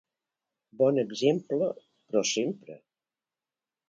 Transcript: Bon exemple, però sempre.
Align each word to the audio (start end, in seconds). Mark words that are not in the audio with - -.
Bon 0.79 1.01
exemple, 1.01 1.67
però 2.13 2.23
sempre. 2.31 2.79